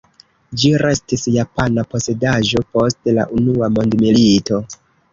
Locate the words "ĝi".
0.63-0.71